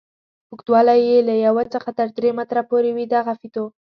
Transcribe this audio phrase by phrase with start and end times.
[0.51, 3.65] اوږدوالی یې له یوه څخه تر درې متره پورې وي دغه فیتو.